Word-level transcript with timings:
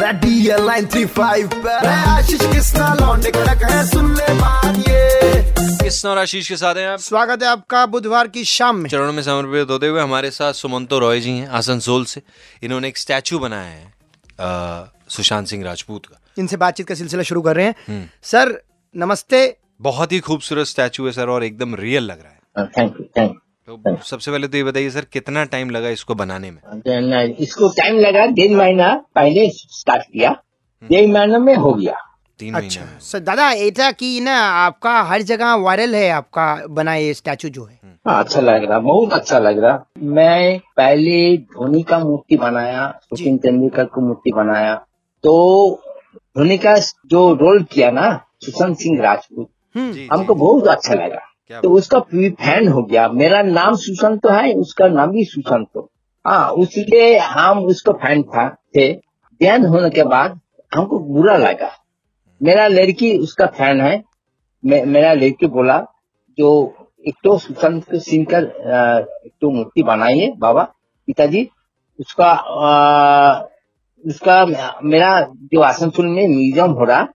Ready 0.00 0.44
line 0.66 0.86
three 0.86 1.04
five 1.06 1.68
Ashish 1.68 2.40
Kisna 2.40 2.94
लौंडे 2.94 3.30
कड़क 3.30 3.62
है 3.70 3.86
सुन 3.86 4.14
ले 4.14 4.34
बात 4.34 4.76
ये। 4.78 5.42
किस्ना 5.76 6.10
और 6.10 6.18
आशीष 6.18 6.48
के 6.48 6.56
साथ 6.56 6.74
हैं 6.74 6.86
आप। 6.88 6.98
स्वागत 6.98 7.42
है 7.42 7.48
आपका 7.48 7.84
बुधवार 7.86 8.28
की 8.28 8.44
शाम 8.44 8.76
में। 8.76 8.88
चरणों 8.90 9.12
में 9.12 9.22
समर्पित 9.22 9.70
होते 9.70 9.86
हुए 9.86 10.00
हमारे 10.00 10.30
साथ 10.30 10.52
सुमंतो 10.52 10.98
रॉय 10.98 11.20
जी 11.20 11.30
हैं 11.30 11.48
आसनसोल 11.48 12.04
से। 12.04 12.22
इन्होंने 12.62 12.88
एक 12.88 12.98
स्टैचू 12.98 13.38
बनाया 13.38 13.70
है 13.70 13.92
सुशांत 15.08 15.46
सिंह 15.46 15.64
राजपूत 15.64 16.06
का। 16.06 16.20
इनसे 16.38 16.56
बातचीत 16.56 16.88
का 16.88 16.94
सिलसिला 16.94 17.22
शुरू 17.22 17.42
कर 17.42 17.56
रहे 17.56 17.66
हैं। 17.66 17.74
हम्म। 17.88 18.08
सर 18.22 18.62
नमस्ते। 18.96 19.56
बहुत 19.80 20.12
ही 20.12 20.20
खूबसूरत 20.20 20.66
स्टैचू 20.66 21.06
है 21.06 21.12
सर 21.12 21.28
और 21.28 21.44
एकदम 21.44 21.74
रियल 21.74 22.02
लग 22.02 22.22
रहा 22.22 22.32
है। 22.32 22.66
थैंक 22.66 22.96
यू 23.00 23.06
थैंक 23.18 23.38
तो 23.70 23.96
सबसे 24.04 24.30
पहले 24.30 24.48
तो 24.48 24.56
ये 24.56 24.64
बताइए 24.64 24.90
सर 24.90 25.04
कितना 25.12 25.44
टाइम 25.54 25.70
लगा 25.70 25.88
इसको 25.88 26.14
बनाने 26.14 26.50
में? 26.50 26.60
इसको 27.40 27.68
टाइम 27.78 27.98
लगा 27.98 28.26
डेढ़ 28.26 28.56
महीना 28.56 28.92
पहले 29.14 29.48
स्टार्ट 29.50 30.02
किया। 30.02 30.30
डेढ़ 30.82 31.10
महीना 31.10 31.38
में 31.38 31.54
हो 31.56 31.72
गया। 31.74 31.96
तीन 32.40 32.54
अच्छा 32.54 32.80
महीने 32.80 33.00
सर 33.00 33.18
दादा 33.18 33.50
एटा 33.52 33.90
की 33.92 34.20
ना 34.20 34.36
आपका 34.40 35.00
हर 35.02 35.22
जगह 35.22 35.54
वायरल 35.54 35.94
है 35.94 36.08
आपका 36.10 36.54
बना 36.70 36.94
ये 36.94 37.12
स्टैचू 37.14 37.48
जो 37.48 37.64
है? 37.64 37.78
हाँ, 38.08 38.22
अच्छा 38.24 38.40
लग 38.40 38.64
रहा 38.64 38.78
बहुत 38.78 39.12
अच्छा 39.12 39.38
लग 39.38 39.58
रहा। 39.58 39.84
मैं 40.14 40.58
पहले 40.76 41.36
धोनी 41.36 41.82
का 41.82 41.98
मूर्ति 41.98 42.36
बनाया 42.36 42.88
सचिन 43.04 43.36
तेंदुलकर 43.38 43.84
को 43.84 44.00
मूर्ति 44.00 44.32
बनाया। 44.32 44.74
तो 45.24 45.82
धोनी 46.38 46.58
का 46.58 46.74
जो 47.06 47.32
रोल 47.34 47.62
किया 47.62 47.90
ना 47.90 48.08
सुशांत 48.44 48.76
सिंह 48.78 49.00
राजपूत 49.02 49.48
हम्म। 49.74 50.06
हमको 50.12 50.34
बहुत 50.34 50.68
अच्छा 50.68 50.94
लगा। 50.94 51.20
तो 51.50 51.70
उसका 51.70 51.98
फ़ैन 52.00 52.68
हो 52.68 52.82
गया। 52.82 53.08
मेरा 53.10 53.42
नाम 53.42 53.74
सुशांत 53.76 54.20
तो 54.22 54.28
है 54.30 54.52
उसका 54.54 54.88
नाम 54.88 55.10
भी 55.10 55.24
सुशांत 55.24 55.66
तो 55.74 55.88
हाँ 56.24 56.50
उसलिए 56.62 57.16
हम 57.18 57.58
उसका 57.64 57.92
फ़ैन 57.98 58.22
था 58.24 58.48
थे। 58.76 58.92
ध्यान 58.92 59.64
होने 59.66 59.90
के 59.90 60.02
बाद 60.04 60.38
हमको 60.72 60.98
बुरा 61.04 61.36
लगा। 61.36 61.70
मेरा 62.40 62.66
लड़की 62.68 63.16
उसका 63.18 63.46
फ़ैन 63.58 63.80
है। 63.80 64.02
मे, 64.64 64.84
मेरा 64.84 65.12
लड़की 65.12 65.46
बोला 65.48 65.78
जो 66.38 66.50
एक 67.08 67.14
तो 67.24 67.36
सुशांत 67.38 67.94
सिंह 67.96 68.26
का 68.32 68.38
एक 68.38 69.32
तो 69.40 69.50
मूर्ति 69.50 69.82
बनाइए 69.82 70.32
बाबा 70.38 70.62
पिताजी। 71.08 71.48
उसका 71.98 72.30
अ, 72.30 73.48
उसका 74.04 74.44
मेरा 74.84 75.20
जो 75.52 75.60
आसनसोल 75.60 76.06
में 76.06 76.26
म्यूज़ियम 76.28 76.70
हो 76.72 76.84
रहा 76.84 77.06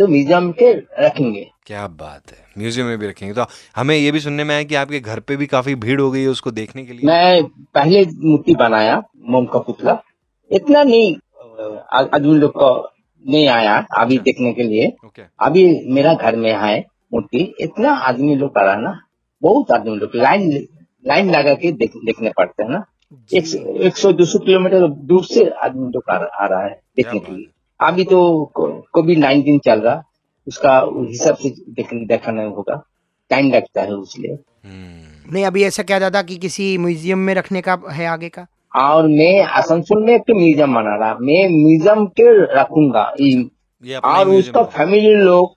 तो 0.00 0.08
म्यूज़ियम 0.08 0.52
के 0.52 0.72
रखेंगे। 0.72 1.50
क्या 1.66 1.86
बात 1.86 2.22
है। 2.30 2.38
म्यूज़ियम 2.58 2.86
में 2.86 2.98
भी 2.98 3.06
रखेंगे। 3.06 3.34
तो 3.34 3.44
हमें 3.76 3.96
ये 3.96 4.10
भी 4.10 4.20
सुनने 4.20 4.44
में 4.44 4.54
आया 4.54 4.64
कि 4.64 4.74
आपके 4.74 5.00
घर 5.00 5.20
पे 5.20 5.36
भी 5.36 5.46
काफ़ी 5.46 5.74
भीड़ 5.74 6.00
हो 6.00 6.10
गई 6.10 6.22
है 6.22 6.28
उसको 6.28 6.50
देखने 6.50 6.84
के 6.84 6.92
लिए। 6.92 7.06
मैं 7.06 7.44
पहले 7.74 8.04
मूर्ति 8.04 8.54
बनाया 8.54 9.02
मोम 9.28 9.44
का 9.44 9.58
पुतला। 9.58 10.02
इतना 10.52 10.82
नहीं 10.82 11.16
आदमी 11.92 12.34
लोग 12.34 12.50
को 12.50 12.88
नहीं 13.28 13.48
आया 13.48 13.86
अभी 13.98 14.18
देखने 14.18 14.52
के 14.52 14.62
लिए। 14.62 14.86
अभी 15.40 15.92
मेरा 15.94 16.14
घर 16.14 16.36
में 16.36 16.52
है 16.52 16.86
मूर्ति। 17.12 17.54
इतना 17.60 17.92
आदमी 17.92 18.36
लोग 18.36 18.58
आ 18.58 18.62
रहा 18.62 18.74
है 18.74 18.82
ना 18.82 19.02
बहुत 19.42 19.72
आदमी 19.72 19.96
लोग 19.96 20.10
लाइन 20.14 20.66
लाइन 21.06 21.30
लगा 21.30 21.54
के 21.54 21.72
देख, 21.72 21.92
देखने 21.96 22.32
पड़ते 22.36 22.62
हैं 22.62 22.70
ना। 22.70 22.84
एक 23.86 23.96
सौ- 23.96 24.14
दो 24.14 24.24
सौ 24.24 24.38
किलोमीटर 24.38 24.88
दूर 24.88 25.24
से 25.24 25.48
आदमी 25.48 25.88
लोग 25.88 26.02
आ 26.10 26.46
रहा 26.46 26.64
है 26.64 26.80
देखने 26.96 27.20
के 27.20 27.32
लिए। 27.32 27.46
अभी 27.80 28.04
तो 28.04 28.20
कोविड 28.56 29.18
नाइन्टीन 29.18 29.58
चल 29.64 29.80
रहा 29.80 30.02
उसका 30.46 30.78
हिसाब 31.08 31.36
से 31.36 31.48
देख, 31.48 31.88
देखना 32.08 32.42
होगा। 32.44 32.82
टाइम 33.30 33.50
लगता 33.52 33.82
है 33.82 34.00
इसलिए 34.02 34.32
हम्म, 34.32 35.32
नहीं 35.32 35.44
अभी 35.46 35.62
ऐसा 35.64 35.82
क्या 35.82 35.98
दादा 35.98 36.22
कि 36.22 36.36
किसी 36.38 36.76
म्यूज़ियम 36.78 37.18
में 37.18 37.34
रखने 37.34 37.60
का 37.60 37.78
है 37.90 38.06
आगे 38.06 38.28
का? 38.28 38.46
और 38.72 39.06
मैं 39.08 39.42
आसनसोल 39.42 40.04
में 40.04 40.14
एक 40.14 40.22
तो 40.22 40.34
म्यूज़ियम 40.34 40.74
बना 40.74 40.94
रहा 40.96 41.14
मैं 41.20 41.48
म्यूज़ियम 41.50 42.06
के 42.20 42.28
रखूँगा। 42.54 43.02
अपना 43.02 44.08
और 44.10 44.28
उसका 44.28 44.62
फैमिली 44.76 45.14
लोग 45.14 45.54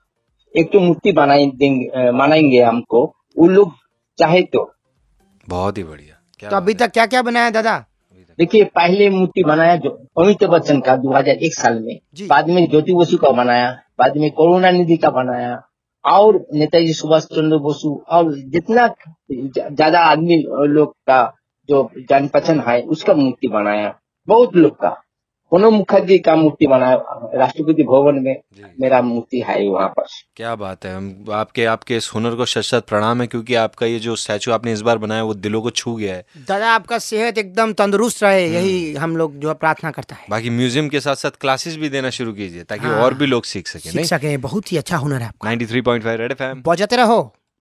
एक 0.54 0.70
तो 0.72 0.80
मूर्ति 0.80 1.12
बनाई 1.12 1.46
देंगे 1.56 2.10
बनाएँगे 2.12 2.62
हमको 2.62 3.04
वो 3.38 3.46
लोग 3.48 3.72
चाहे 4.18 4.42
तो। 4.42 4.70
बहुत 5.46 5.78
ही 5.78 5.84
बढ़िया। 5.84 6.48
तो 6.50 6.56
अभी 6.56 6.74
तक 6.74 6.92
क्या 6.92 7.06
क्या 7.06 7.22
बनाया 7.22 7.50
दादा? 7.50 7.84
देखिए 8.38 8.64
पहले 8.76 9.08
मूर्ति 9.10 9.42
बनाया 9.44 9.76
जो 9.76 9.90
अमिताभ 10.18 10.50
बच्चन 10.50 10.80
का 10.80 10.96
2001 10.98 11.54
साल 11.54 11.78
में। 11.82 11.98
बाद 12.28 12.48
में 12.48 12.66
ज्योति 12.70 12.94
बसु 12.94 13.16
का 13.16 13.30
बनाया 13.32 13.70
बाद 13.98 14.16
में 14.16 14.30
करुणा 14.30 14.70
निधि 14.70 14.96
का 14.96 15.10
बनाया 15.12 15.54
और 16.04 16.38
नेताजी 16.54 16.92
सुभाष 16.92 17.24
चंद्र 17.26 17.58
बसु 17.58 17.94
और 18.08 18.32
जितना 18.52 18.86
ज़्यादा 19.32 20.00
आदमी 20.00 20.36
लोग 20.68 20.92
का 21.06 21.22
जो 21.68 21.88
जान 22.10 22.26
पहचान 22.28 22.60
है 22.60 22.80
उसका 22.88 23.14
मूर्ति 23.14 23.48
बनाया 23.48 23.94
बहुत 24.28 24.56
लोग 24.56 24.74
का। 24.74 24.96
प्रणब 25.52 25.72
मुखर्जी 25.72 26.18
का 26.18 26.34
मूर्ति 26.36 26.66
बनाया 26.66 26.94
राष्ट्रपति 27.34 27.82
भवन 27.82 28.14
में 28.22 28.36
मेरा 28.80 29.00
मूर्ति 29.02 29.40
है 29.48 29.56
वहाँ 29.68 29.88
पर। 29.88 30.06
क्या 30.36 30.54
बात 30.54 30.84
है 30.86 30.94
हम 30.94 31.24
आपके 31.32 31.64
आपके 31.64 31.96
इस 31.96 32.10
हुनर 32.14 32.34
को 32.34 32.44
शत 32.44 32.62
शत 32.62 32.86
प्रणाम 32.88 33.20
है 33.20 33.26
क्योंकि 33.26 33.54
आपका 33.54 33.86
ये 33.86 33.98
जो 33.98 34.16
स्टैचू 34.16 34.52
आपने 34.52 34.72
इस 34.72 34.80
बार 34.80 34.98
बनाया 34.98 35.22
वो 35.22 35.34
दिलों 35.36 35.62
को 35.62 35.70
छू 35.72 35.94
गया 35.94 36.14
है। 36.14 36.24
दादा 36.48 36.72
आपका 36.74 36.98
सेहत 36.98 37.38
एकदम 37.38 37.72
तंदुरुस्त 37.72 38.22
रहे 38.22 38.46
यही 38.46 38.94
हम 38.96 39.16
लोग 39.16 39.38
जो 39.38 39.48
है 39.48 39.54
प्रार्थना 39.54 39.90
करता 39.90 40.16
है। 40.16 40.26
बाकी 40.30 40.50
म्यूज़ियम 40.50 40.88
के 40.88 41.00
साथ 41.00 41.16
साथ 41.16 41.40
क्लासेस 41.40 41.76
भी 41.76 41.88
देना 41.88 42.10
शुरू 42.10 42.32
कीजिए 42.32 42.62
ताकि 42.64 42.86
हाँ। 42.86 43.00
और 43.02 43.14
भी 43.14 43.26
लोग 43.26 43.44
सीख 43.44 43.68
सके 43.68 43.90
सीख 43.90 44.06
सके 44.06 44.36
बहुत 44.48 44.72
ही 44.72 44.76
अच्छा 44.76 44.96
हुनर 44.96 45.20
है 45.20 45.28
आपका। 45.28 45.50
93.5 45.50 46.16
रेड 46.16 46.32
एफएम 46.32 46.62
बजाते 46.66 46.96
रहो। 46.96 47.22